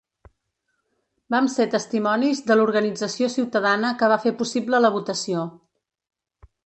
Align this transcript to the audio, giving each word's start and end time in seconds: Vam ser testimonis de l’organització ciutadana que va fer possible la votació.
Vam 1.35 1.49
ser 1.55 1.67
testimonis 1.73 2.41
de 2.51 2.57
l’organització 2.59 3.29
ciutadana 3.35 3.93
que 4.01 4.11
va 4.15 4.19
fer 4.25 4.33
possible 4.41 4.81
la 4.83 4.93
votació. 4.97 5.45